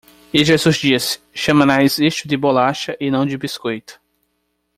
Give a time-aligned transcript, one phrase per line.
[0.33, 4.01] E Jesus disse, chamarás isto de bolacha e não de biscoito!